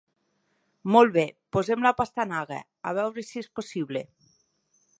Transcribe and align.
Molt 0.95 1.13
bé, 1.17 1.25
posem 1.57 1.85
la 1.87 1.91
pastanaga, 1.99 2.59
a 2.89 2.95
veure 3.01 3.27
si 3.29 3.43
és 3.43 3.51
possible. 3.61 4.03